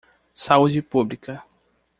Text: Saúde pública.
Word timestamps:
Saúde 0.33 0.81
pública. 0.81 1.43